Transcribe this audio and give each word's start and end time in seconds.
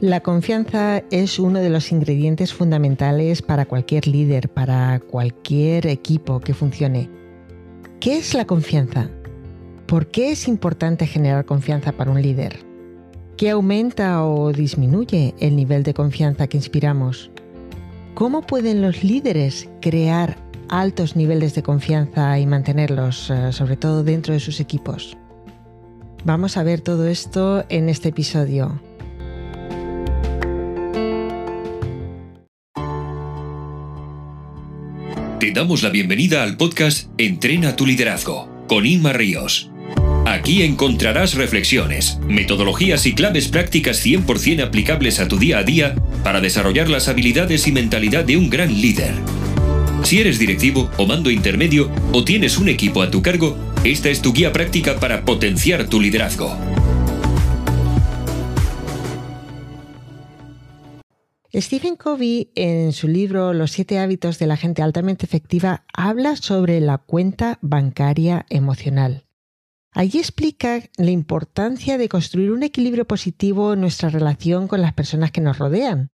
La 0.00 0.20
confianza 0.20 1.02
es 1.10 1.38
uno 1.38 1.58
de 1.58 1.68
los 1.68 1.92
ingredientes 1.92 2.54
fundamentales 2.54 3.42
para 3.42 3.66
cualquier 3.66 4.06
líder, 4.06 4.48
para 4.48 4.98
cualquier 4.98 5.86
equipo 5.88 6.40
que 6.40 6.54
funcione. 6.54 7.10
¿Qué 8.00 8.16
es 8.16 8.32
la 8.32 8.46
confianza? 8.46 9.10
¿Por 9.84 10.06
qué 10.06 10.30
es 10.30 10.48
importante 10.48 11.06
generar 11.06 11.44
confianza 11.44 11.92
para 11.92 12.10
un 12.10 12.22
líder? 12.22 12.64
¿Qué 13.36 13.50
aumenta 13.50 14.24
o 14.24 14.52
disminuye 14.52 15.34
el 15.38 15.54
nivel 15.54 15.82
de 15.82 15.92
confianza 15.92 16.46
que 16.46 16.56
inspiramos? 16.56 17.30
¿Cómo 18.14 18.40
pueden 18.40 18.80
los 18.80 19.04
líderes 19.04 19.68
crear 19.82 20.38
altos 20.70 21.14
niveles 21.14 21.54
de 21.54 21.62
confianza 21.62 22.38
y 22.38 22.46
mantenerlos, 22.46 23.28
eh, 23.28 23.52
sobre 23.52 23.76
todo 23.76 24.02
dentro 24.02 24.32
de 24.32 24.40
sus 24.40 24.60
equipos? 24.60 25.18
Vamos 26.24 26.56
a 26.56 26.62
ver 26.62 26.80
todo 26.80 27.06
esto 27.06 27.66
en 27.68 27.90
este 27.90 28.08
episodio. 28.08 28.80
Damos 35.52 35.82
la 35.82 35.90
bienvenida 35.90 36.44
al 36.44 36.56
podcast 36.56 37.08
Entrena 37.18 37.74
tu 37.74 37.84
liderazgo 37.84 38.48
con 38.68 38.86
Inma 38.86 39.12
Ríos. 39.12 39.68
Aquí 40.24 40.62
encontrarás 40.62 41.34
reflexiones, 41.34 42.18
metodologías 42.28 43.04
y 43.06 43.14
claves 43.14 43.48
prácticas 43.48 44.04
100% 44.04 44.62
aplicables 44.62 45.18
a 45.18 45.26
tu 45.26 45.38
día 45.38 45.58
a 45.58 45.64
día 45.64 45.96
para 46.22 46.40
desarrollar 46.40 46.88
las 46.88 47.08
habilidades 47.08 47.66
y 47.66 47.72
mentalidad 47.72 48.24
de 48.24 48.36
un 48.36 48.48
gran 48.48 48.80
líder. 48.80 49.12
Si 50.04 50.20
eres 50.20 50.38
directivo 50.38 50.88
o 50.98 51.06
mando 51.06 51.32
intermedio 51.32 51.90
o 52.12 52.22
tienes 52.22 52.56
un 52.56 52.68
equipo 52.68 53.02
a 53.02 53.10
tu 53.10 53.20
cargo, 53.20 53.58
esta 53.82 54.08
es 54.08 54.22
tu 54.22 54.32
guía 54.32 54.52
práctica 54.52 55.00
para 55.00 55.24
potenciar 55.24 55.88
tu 55.88 56.00
liderazgo. 56.00 56.56
Stephen 61.52 61.96
Covey, 61.96 62.52
en 62.54 62.92
su 62.92 63.08
libro 63.08 63.52
Los 63.52 63.72
siete 63.72 63.98
hábitos 63.98 64.38
de 64.38 64.46
la 64.46 64.56
gente 64.56 64.82
altamente 64.82 65.26
efectiva, 65.26 65.84
habla 65.92 66.36
sobre 66.36 66.80
la 66.80 66.98
cuenta 66.98 67.58
bancaria 67.60 68.46
emocional. 68.50 69.26
Allí 69.90 70.20
explica 70.20 70.80
la 70.96 71.10
importancia 71.10 71.98
de 71.98 72.08
construir 72.08 72.52
un 72.52 72.62
equilibrio 72.62 73.04
positivo 73.04 73.72
en 73.72 73.80
nuestra 73.80 74.10
relación 74.10 74.68
con 74.68 74.80
las 74.80 74.92
personas 74.92 75.32
que 75.32 75.40
nos 75.40 75.58
rodean. 75.58 76.10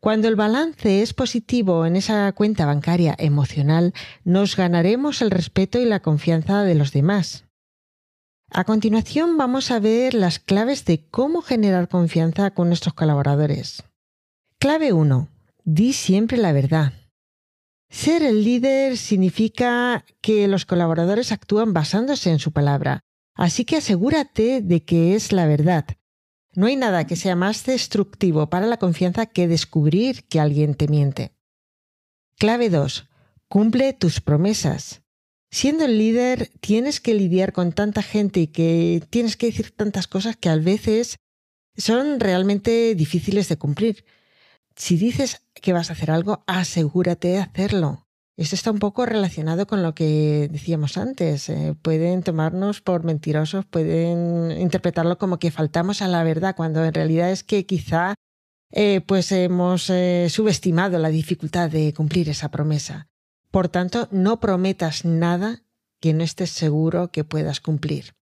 Cuando 0.00 0.28
el 0.28 0.36
balance 0.36 1.02
es 1.02 1.12
positivo 1.12 1.84
en 1.84 1.94
esa 1.94 2.32
cuenta 2.32 2.64
bancaria 2.64 3.14
emocional, 3.18 3.92
nos 4.24 4.56
ganaremos 4.56 5.20
el 5.20 5.30
respeto 5.30 5.78
y 5.80 5.84
la 5.84 6.00
confianza 6.00 6.62
de 6.62 6.74
los 6.74 6.92
demás. 6.92 7.44
A 8.50 8.64
continuación 8.64 9.36
vamos 9.36 9.70
a 9.70 9.80
ver 9.80 10.14
las 10.14 10.38
claves 10.38 10.86
de 10.86 11.06
cómo 11.10 11.42
generar 11.42 11.88
confianza 11.88 12.52
con 12.52 12.68
nuestros 12.68 12.94
colaboradores. 12.94 13.84
Clave 14.62 14.92
1. 14.92 15.28
Di 15.64 15.92
siempre 15.92 16.38
la 16.38 16.52
verdad. 16.52 16.92
Ser 17.90 18.22
el 18.22 18.44
líder 18.44 18.96
significa 18.96 20.04
que 20.20 20.46
los 20.46 20.66
colaboradores 20.66 21.32
actúan 21.32 21.72
basándose 21.72 22.30
en 22.30 22.38
su 22.38 22.52
palabra, 22.52 23.00
así 23.34 23.64
que 23.64 23.78
asegúrate 23.78 24.62
de 24.62 24.84
que 24.84 25.16
es 25.16 25.32
la 25.32 25.48
verdad. 25.48 25.84
No 26.54 26.66
hay 26.66 26.76
nada 26.76 27.08
que 27.08 27.16
sea 27.16 27.34
más 27.34 27.66
destructivo 27.66 28.50
para 28.50 28.68
la 28.68 28.76
confianza 28.76 29.26
que 29.26 29.48
descubrir 29.48 30.28
que 30.28 30.38
alguien 30.38 30.76
te 30.76 30.86
miente. 30.86 31.32
Clave 32.38 32.70
2. 32.70 33.08
Cumple 33.48 33.92
tus 33.94 34.20
promesas. 34.20 35.02
Siendo 35.50 35.86
el 35.86 35.98
líder, 35.98 36.52
tienes 36.60 37.00
que 37.00 37.14
lidiar 37.14 37.52
con 37.52 37.72
tanta 37.72 38.00
gente 38.00 38.38
y 38.38 38.46
que 38.46 39.02
tienes 39.10 39.36
que 39.36 39.46
decir 39.46 39.72
tantas 39.74 40.06
cosas 40.06 40.36
que 40.36 40.50
a 40.50 40.54
veces 40.54 41.16
son 41.76 42.20
realmente 42.20 42.94
difíciles 42.94 43.48
de 43.48 43.56
cumplir 43.56 44.04
si 44.76 44.96
dices 44.96 45.42
que 45.54 45.72
vas 45.72 45.90
a 45.90 45.94
hacer 45.94 46.10
algo, 46.10 46.44
asegúrate 46.46 47.28
de 47.28 47.38
hacerlo. 47.38 48.06
Esto 48.36 48.54
está 48.54 48.70
un 48.70 48.78
poco 48.78 49.04
relacionado 49.04 49.66
con 49.66 49.82
lo 49.82 49.94
que 49.94 50.48
decíamos 50.50 50.96
antes. 50.96 51.48
Eh, 51.48 51.74
pueden 51.80 52.22
tomarnos 52.22 52.80
por 52.80 53.04
mentirosos, 53.04 53.66
pueden 53.66 54.50
interpretarlo 54.58 55.18
como 55.18 55.38
que 55.38 55.50
faltamos 55.50 56.00
a 56.02 56.08
la 56.08 56.24
verdad, 56.24 56.56
cuando 56.56 56.84
en 56.84 56.94
realidad 56.94 57.30
es 57.30 57.44
que 57.44 57.66
quizá 57.66 58.14
eh, 58.70 59.02
pues 59.06 59.30
hemos 59.32 59.90
eh, 59.90 60.28
subestimado 60.30 60.98
la 60.98 61.10
dificultad 61.10 61.70
de 61.70 61.92
cumplir 61.92 62.30
esa 62.30 62.50
promesa. 62.50 63.08
Por 63.50 63.68
tanto, 63.68 64.08
no 64.10 64.40
prometas 64.40 65.04
nada 65.04 65.62
que 66.00 66.14
no 66.14 66.24
estés 66.24 66.50
seguro 66.50 67.12
que 67.12 67.22
puedas 67.22 67.60
cumplir. 67.60 68.14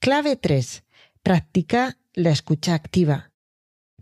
Clave 0.00 0.36
3. 0.36 0.84
Practica 1.22 1.98
la 2.14 2.30
escucha 2.30 2.74
activa. 2.74 3.32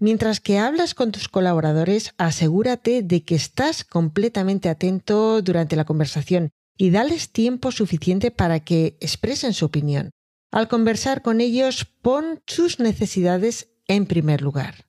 Mientras 0.00 0.40
que 0.40 0.58
hablas 0.58 0.94
con 0.94 1.12
tus 1.12 1.28
colaboradores, 1.28 2.14
asegúrate 2.18 3.02
de 3.02 3.24
que 3.24 3.34
estás 3.34 3.84
completamente 3.84 4.68
atento 4.68 5.40
durante 5.40 5.76
la 5.76 5.84
conversación 5.84 6.50
y 6.76 6.90
dales 6.90 7.30
tiempo 7.30 7.70
suficiente 7.70 8.30
para 8.30 8.60
que 8.60 8.96
expresen 9.00 9.52
su 9.52 9.66
opinión. 9.66 10.10
Al 10.50 10.68
conversar 10.68 11.22
con 11.22 11.40
ellos, 11.40 11.84
pon 12.02 12.42
sus 12.46 12.80
necesidades 12.80 13.70
en 13.86 14.06
primer 14.06 14.42
lugar. 14.42 14.86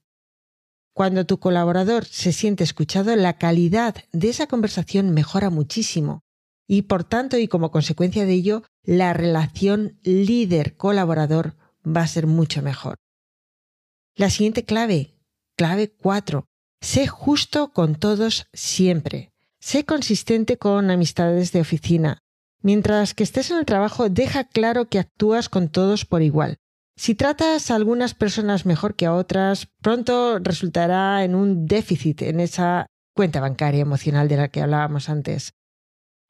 Cuando 0.93 1.25
tu 1.25 1.39
colaborador 1.39 2.05
se 2.05 2.31
siente 2.31 2.63
escuchado, 2.63 3.15
la 3.15 3.37
calidad 3.37 3.95
de 4.11 4.29
esa 4.29 4.47
conversación 4.47 5.11
mejora 5.11 5.49
muchísimo 5.49 6.21
y 6.67 6.83
por 6.83 7.03
tanto 7.03 7.37
y 7.37 7.47
como 7.47 7.69
consecuencia 7.69 8.25
de 8.25 8.33
ello, 8.33 8.63
la 8.83 9.13
relación 9.13 9.99
líder-colaborador 10.03 11.55
va 11.85 12.01
a 12.01 12.07
ser 12.07 12.25
mucho 12.25 12.61
mejor. 12.61 12.95
La 14.17 14.29
siguiente 14.29 14.63
clave, 14.63 15.13
clave 15.57 15.91
4. 15.91 16.47
Sé 16.79 17.05
justo 17.05 17.73
con 17.73 17.95
todos 17.95 18.47
siempre. 18.53 19.33
Sé 19.59 19.83
consistente 19.83 20.57
con 20.57 20.89
amistades 20.89 21.51
de 21.51 21.59
oficina. 21.59 22.19
Mientras 22.61 23.13
que 23.13 23.23
estés 23.23 23.51
en 23.51 23.57
el 23.57 23.65
trabajo, 23.65 24.07
deja 24.07 24.45
claro 24.45 24.85
que 24.85 24.99
actúas 24.99 25.49
con 25.49 25.67
todos 25.67 26.05
por 26.05 26.21
igual. 26.21 26.59
Si 26.95 27.13
tratas 27.13 27.69
a 27.69 27.75
algunas 27.75 28.13
personas 28.13 28.65
mejor 28.65 28.95
que 28.95 29.05
a 29.05 29.13
otras, 29.13 29.67
pronto 29.81 30.39
resultará 30.39 31.25
en 31.25 31.35
un 31.35 31.65
déficit 31.65 32.21
en 32.21 32.39
esa 32.39 32.85
cuenta 33.13 33.41
bancaria 33.41 33.81
emocional 33.81 34.29
de 34.29 34.37
la 34.37 34.47
que 34.47 34.61
hablábamos 34.61 35.09
antes. 35.09 35.51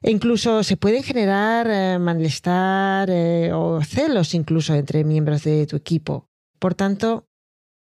E 0.01 0.09
incluso 0.09 0.63
se 0.63 0.75
pueden 0.75 1.03
generar 1.03 1.67
eh, 1.69 1.99
malestar 1.99 3.11
eh, 3.11 3.51
o 3.53 3.79
celos 3.83 4.33
incluso 4.33 4.73
entre 4.73 5.03
miembros 5.03 5.43
de 5.43 5.67
tu 5.67 5.75
equipo. 5.75 6.25
Por 6.57 6.73
tanto, 6.73 7.27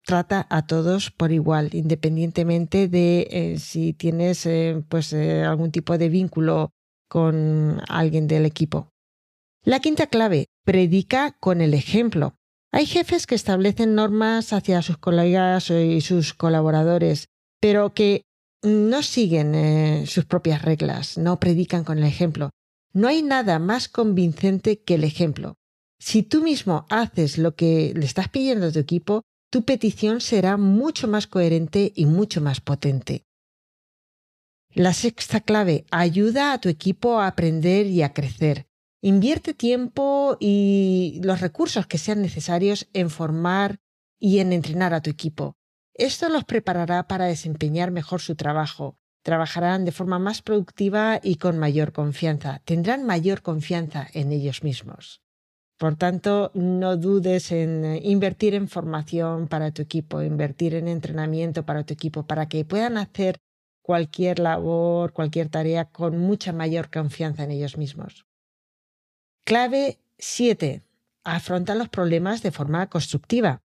trata 0.05 0.47
a 0.51 0.67
todos 0.67 1.11
por 1.11 1.33
igual, 1.33 1.71
independientemente 1.73 2.89
de 2.89 3.29
eh, 3.31 3.59
si 3.59 3.93
tienes 3.93 4.47
eh, 4.47 4.83
pues, 4.89 5.13
eh, 5.13 5.45
algún 5.45 5.71
tipo 5.71 5.97
de 5.99 6.09
vínculo 6.09 6.71
con 7.09 7.81
alguien 7.89 8.27
del 8.27 8.47
equipo. 8.47 8.89
La 9.65 9.81
quinta 9.81 10.07
clave, 10.07 10.47
predica 10.65 11.33
con 11.39 11.61
el 11.61 11.75
ejemplo. 11.75 12.35
Hay 12.73 12.87
jefes 12.87 13.27
que 13.27 13.35
establecen 13.35 13.95
normas 13.95 14.53
hacia 14.53 14.83
sus 14.83 14.97
colegas 14.97 15.71
y 15.71 16.01
sus 16.01 16.33
colaboradores, 16.35 17.27
pero 17.61 17.93
que 17.93 18.23
no 18.63 19.03
siguen 19.03 20.07
sus 20.07 20.25
propias 20.25 20.63
reglas, 20.63 21.19
no 21.19 21.39
predican 21.39 21.85
con 21.85 21.99
el 21.99 22.05
ejemplo. 22.05 22.51
No 22.95 23.09
hay 23.09 23.23
nada 23.23 23.59
más 23.59 23.89
convincente 23.89 24.81
que 24.81 24.95
el 24.95 25.05
ejemplo. 25.05 25.55
Si 25.99 26.23
tú 26.23 26.43
mismo 26.43 26.87
haces 26.89 27.39
lo 27.39 27.55
que 27.55 27.93
le 27.95 28.07
estás 28.07 28.29
pidiendo 28.29 28.67
a 28.67 28.73
tu 28.73 28.79
equipo, 28.79 29.23
tu 29.53 29.67
petición 29.67 30.23
será 30.23 30.57
mucho 30.57 31.09
más 31.09 31.27
coherente 31.27 31.93
y 31.95 32.07
mucho 32.07 32.41
más 32.41 32.63
potente. 32.63 33.27
La 34.73 34.95
sexta 34.95 35.43
clave, 35.43 35.85
ayuda 35.91 36.55
a 36.55 36.59
tu 36.59 36.71
equipo 36.71 37.21
a 37.21 37.27
aprender 37.27 37.87
y 37.87 38.01
a 38.01 38.15
crecer. 38.15 38.67
Invierte 39.03 39.53
tiempo 39.53 40.39
y 40.41 41.21
los 41.23 41.43
recursos 41.43 41.87
que 41.87 41.99
sean 41.99 42.23
necesarios 42.23 42.89
en 42.95 43.11
formar 43.11 43.79
y 44.19 44.39
en 44.39 44.55
entrenar 44.55 44.95
a 44.95 45.03
tu 45.03 45.11
equipo. 45.11 45.59
Esto 45.93 46.31
los 46.31 46.45
preparará 46.45 47.07
para 47.07 47.27
desempeñar 47.27 47.91
mejor 47.91 48.23
su 48.23 48.37
trabajo. 48.37 48.97
Trabajarán 49.23 49.85
de 49.85 49.93
forma 49.93 50.19
más 50.19 50.41
productiva 50.41 51.21
y 51.23 51.37
con 51.37 51.59
mayor 51.59 51.93
confianza. 51.93 52.63
Tendrán 52.65 53.05
mayor 53.05 53.43
confianza 53.43 54.09
en 54.15 54.33
ellos 54.33 54.63
mismos. 54.63 55.22
Por 55.83 55.97
tanto, 55.97 56.53
no 56.55 56.97
dudes 56.97 57.51
en 57.51 57.85
eh, 57.85 58.01
invertir 58.05 58.55
en 58.55 58.69
formación 58.69 59.49
para 59.49 59.73
tu 59.73 59.83
equipo, 59.83 60.23
invertir 60.23 60.77
en 60.77 60.87
entrenamiento 60.87 61.67
para 61.67 61.83
tu 61.83 61.93
equipo, 61.93 62.25
para 62.25 62.49
que 62.49 62.65
puedan 62.65 62.97
hacer 62.99 63.41
cualquier 63.83 64.39
labor, 64.39 65.13
cualquier 65.13 65.49
tarea 65.49 65.87
con 65.87 66.19
mucha 66.19 66.53
mayor 66.53 66.89
confianza 66.89 67.43
en 67.43 67.51
ellos 67.51 67.79
mismos. 67.79 68.27
Clave 69.43 69.99
7. 70.19 70.85
Afronta 71.25 71.75
los 71.75 71.89
problemas 71.89 72.45
de 72.45 72.53
forma 72.53 72.89
constructiva. 72.89 73.61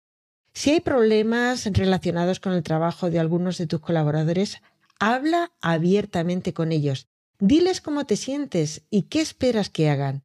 Si 0.54 0.72
hay 0.72 0.80
problemas 0.80 1.66
relacionados 1.66 2.40
con 2.40 2.54
el 2.54 2.64
trabajo 2.64 3.10
de 3.10 3.20
algunos 3.20 3.58
de 3.58 3.68
tus 3.68 3.82
colaboradores, 3.82 4.62
habla 5.02 5.52
abiertamente 5.60 6.54
con 6.54 6.72
ellos. 6.72 7.10
Diles 7.40 7.82
cómo 7.82 8.06
te 8.06 8.16
sientes 8.16 8.84
y 8.90 9.02
qué 9.02 9.20
esperas 9.20 9.70
que 9.70 9.90
hagan. 9.90 10.25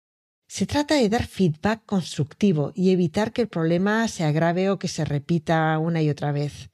Se 0.52 0.66
trata 0.66 0.96
de 0.96 1.08
dar 1.08 1.28
feedback 1.28 1.86
constructivo 1.86 2.72
y 2.74 2.90
evitar 2.90 3.32
que 3.32 3.42
el 3.42 3.46
problema 3.46 4.08
se 4.08 4.24
agrave 4.24 4.68
o 4.68 4.80
que 4.80 4.88
se 4.88 5.04
repita 5.04 5.78
una 5.78 6.02
y 6.02 6.10
otra 6.10 6.32
vez. 6.32 6.70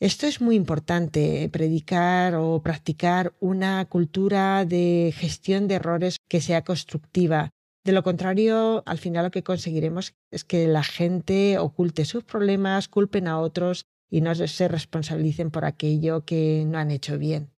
Esto 0.00 0.26
es 0.26 0.40
muy 0.40 0.56
importante, 0.56 1.48
predicar 1.52 2.34
o 2.34 2.60
practicar 2.62 3.32
una 3.38 3.84
cultura 3.84 4.64
de 4.64 5.14
gestión 5.16 5.68
de 5.68 5.76
errores 5.76 6.16
que 6.28 6.40
sea 6.40 6.64
constructiva. 6.64 7.50
De 7.84 7.92
lo 7.92 8.02
contrario, 8.02 8.82
al 8.86 8.98
final 8.98 9.26
lo 9.26 9.30
que 9.30 9.44
conseguiremos 9.44 10.14
es 10.32 10.42
que 10.42 10.66
la 10.66 10.82
gente 10.82 11.58
oculte 11.58 12.04
sus 12.04 12.24
problemas, 12.24 12.88
culpen 12.88 13.28
a 13.28 13.38
otros 13.38 13.84
y 14.10 14.20
no 14.20 14.34
se 14.34 14.66
responsabilicen 14.66 15.52
por 15.52 15.64
aquello 15.64 16.24
que 16.24 16.64
no 16.66 16.76
han 16.76 16.90
hecho 16.90 17.18
bien. 17.18 17.52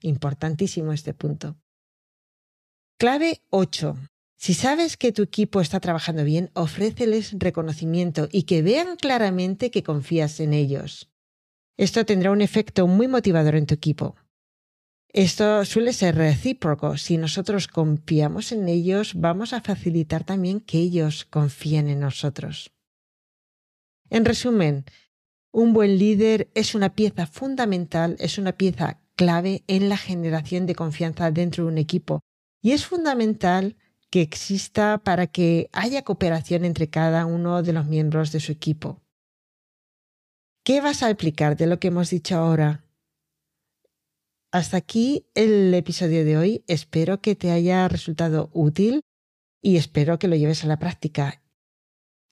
Importantísimo 0.00 0.92
este 0.92 1.14
punto. 1.14 1.54
Clave 2.98 3.42
8. 3.50 3.96
Si 4.36 4.54
sabes 4.54 4.96
que 4.96 5.12
tu 5.12 5.22
equipo 5.22 5.60
está 5.60 5.80
trabajando 5.80 6.24
bien, 6.24 6.50
ofréceles 6.54 7.34
reconocimiento 7.38 8.28
y 8.30 8.42
que 8.42 8.62
vean 8.62 8.96
claramente 8.96 9.70
que 9.70 9.82
confías 9.82 10.40
en 10.40 10.52
ellos. 10.52 11.10
Esto 11.76 12.04
tendrá 12.04 12.30
un 12.30 12.40
efecto 12.40 12.86
muy 12.86 13.08
motivador 13.08 13.56
en 13.56 13.66
tu 13.66 13.74
equipo. 13.74 14.16
Esto 15.08 15.64
suele 15.64 15.92
ser 15.92 16.16
recíproco. 16.16 16.96
Si 16.96 17.16
nosotros 17.16 17.68
confiamos 17.68 18.52
en 18.52 18.68
ellos, 18.68 19.12
vamos 19.14 19.52
a 19.52 19.60
facilitar 19.60 20.24
también 20.24 20.60
que 20.60 20.78
ellos 20.78 21.24
confíen 21.24 21.88
en 21.88 22.00
nosotros. 22.00 22.72
En 24.10 24.24
resumen, 24.24 24.84
un 25.52 25.72
buen 25.72 25.98
líder 25.98 26.50
es 26.54 26.74
una 26.74 26.94
pieza 26.94 27.26
fundamental, 27.26 28.16
es 28.18 28.38
una 28.38 28.52
pieza 28.52 29.00
clave 29.14 29.62
en 29.68 29.88
la 29.88 29.96
generación 29.96 30.66
de 30.66 30.74
confianza 30.74 31.30
dentro 31.30 31.64
de 31.64 31.70
un 31.70 31.78
equipo 31.78 32.20
y 32.60 32.72
es 32.72 32.84
fundamental 32.84 33.76
que 34.14 34.22
exista 34.22 34.98
para 34.98 35.26
que 35.26 35.68
haya 35.72 36.02
cooperación 36.02 36.64
entre 36.64 36.88
cada 36.88 37.26
uno 37.26 37.64
de 37.64 37.72
los 37.72 37.86
miembros 37.86 38.30
de 38.30 38.38
su 38.38 38.52
equipo. 38.52 39.02
¿Qué 40.64 40.80
vas 40.80 41.02
a 41.02 41.08
aplicar 41.08 41.56
de 41.56 41.66
lo 41.66 41.80
que 41.80 41.88
hemos 41.88 42.10
dicho 42.10 42.36
ahora? 42.36 42.84
Hasta 44.52 44.76
aquí 44.76 45.26
el 45.34 45.74
episodio 45.74 46.24
de 46.24 46.36
hoy. 46.36 46.64
Espero 46.68 47.20
que 47.20 47.34
te 47.34 47.50
haya 47.50 47.88
resultado 47.88 48.50
útil 48.52 49.00
y 49.60 49.78
espero 49.78 50.20
que 50.20 50.28
lo 50.28 50.36
lleves 50.36 50.62
a 50.62 50.68
la 50.68 50.78
práctica. 50.78 51.42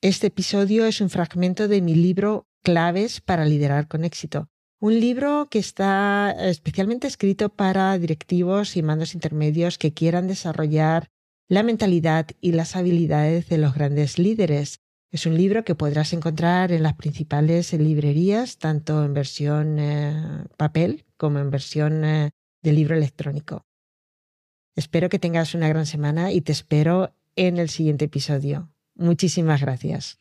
Este 0.01 0.29
episodio 0.29 0.87
es 0.87 1.01
un 1.01 1.11
fragmento 1.11 1.67
de 1.67 1.83
mi 1.83 1.97
libro 1.97 2.47
Claves 2.63 3.21
para 3.21 3.45
liderar 3.45 3.89
con 3.89 4.05
éxito. 4.05 4.47
Un 4.79 5.01
libro 5.01 5.49
que 5.51 5.59
está 5.59 6.31
especialmente 6.39 7.09
escrito 7.09 7.49
para 7.49 7.99
directivos 7.99 8.77
y 8.77 8.85
mandos 8.85 9.17
intermedios 9.17 9.79
que 9.79 9.93
quieran 9.93 10.29
desarrollar 10.29 11.12
la 11.53 11.63
mentalidad 11.63 12.29
y 12.41 12.53
las 12.53 12.77
habilidades 12.77 13.47
de 13.51 13.59
los 13.59 13.75
grandes 13.75 14.19
líderes 14.19 14.81
es 15.11 15.27
un 15.27 15.37
libro 15.37 15.65
que 15.65 15.75
podrás 15.75 16.15
encontrar 16.15 16.73
en 16.73 16.83
las 16.83 16.95
principales 16.95 17.75
librerías, 17.75 18.57
tanto 18.57 19.05
en 19.05 19.13
versión 19.13 19.79
eh, 19.79 20.47
papel 20.57 21.05
como 21.19 21.41
en 21.41 21.51
versión 21.51 22.07
eh, 22.07 22.31
de 22.63 22.73
libro 22.73 22.97
electrónico. 22.97 23.67
Espero 24.77 25.11
que 25.11 25.19
tengas 25.19 25.55
una 25.55 25.69
gran 25.69 25.85
semana 25.85 26.33
y 26.33 26.41
te 26.41 26.53
espero 26.53 27.15
en 27.37 27.59
el 27.59 27.69
siguiente 27.69 28.07
episodio. 28.07 28.73
Muchísimas 28.95 29.61
gracias. 29.61 30.19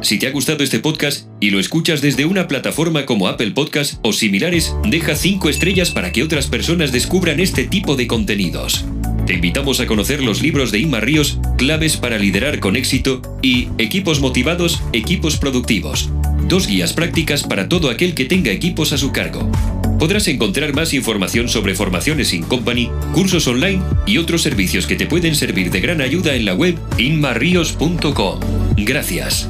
Si 0.00 0.18
te 0.18 0.28
ha 0.28 0.30
gustado 0.30 0.62
este 0.62 0.78
podcast 0.78 1.26
y 1.40 1.50
lo 1.50 1.58
escuchas 1.58 2.00
desde 2.00 2.24
una 2.24 2.46
plataforma 2.46 3.04
como 3.04 3.26
Apple 3.26 3.50
Podcast 3.50 3.98
o 4.02 4.12
similares, 4.12 4.74
deja 4.84 5.16
5 5.16 5.48
estrellas 5.48 5.90
para 5.90 6.12
que 6.12 6.22
otras 6.22 6.46
personas 6.46 6.92
descubran 6.92 7.40
este 7.40 7.64
tipo 7.64 7.96
de 7.96 8.06
contenidos. 8.06 8.84
Te 9.26 9.34
invitamos 9.34 9.80
a 9.80 9.86
conocer 9.86 10.22
los 10.22 10.40
libros 10.40 10.70
de 10.70 10.78
Inma 10.78 11.00
Ríos, 11.00 11.38
Claves 11.58 11.96
para 11.96 12.18
liderar 12.18 12.60
con 12.60 12.76
éxito 12.76 13.20
y 13.42 13.68
Equipos 13.76 14.20
motivados, 14.20 14.80
equipos 14.92 15.36
productivos. 15.36 16.08
Dos 16.46 16.68
guías 16.68 16.92
prácticas 16.92 17.42
para 17.42 17.68
todo 17.68 17.90
aquel 17.90 18.14
que 18.14 18.24
tenga 18.24 18.52
equipos 18.52 18.92
a 18.92 18.98
su 18.98 19.12
cargo. 19.12 19.50
Podrás 19.98 20.28
encontrar 20.28 20.74
más 20.74 20.94
información 20.94 21.48
sobre 21.48 21.74
formaciones 21.74 22.32
in 22.32 22.44
company, 22.44 22.88
cursos 23.12 23.48
online 23.48 23.82
y 24.06 24.18
otros 24.18 24.42
servicios 24.42 24.86
que 24.86 24.94
te 24.94 25.06
pueden 25.06 25.34
servir 25.34 25.72
de 25.72 25.80
gran 25.80 26.00
ayuda 26.00 26.36
en 26.36 26.44
la 26.44 26.54
web 26.54 26.78
inmarrios.com. 26.98 28.40
Gracias. 28.76 29.48